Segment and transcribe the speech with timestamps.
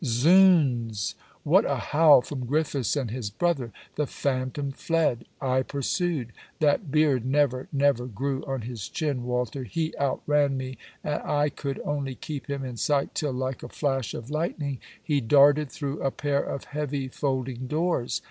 [0.03, 1.13] Zounds!
[1.43, 3.71] What a howl from Griffiths and his brother!
[3.97, 5.25] The phantom fled.
[5.39, 6.31] I pursued.
[6.59, 9.63] That beard never, never, grew on his chin, Walter.
[9.63, 13.69] He out ran me; and I could only keep him in sight till, like a
[13.69, 18.19] flash of lightning, he darted through a pair of heavy folding doors.